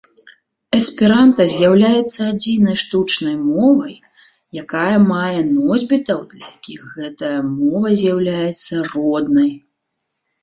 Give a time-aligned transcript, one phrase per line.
[0.77, 3.91] Эсперанта з'яўляецца адзінай штучнай мовай,
[4.63, 9.51] якая мае носьбітаў, для якіх гэтая мова з'яўляецца роднай.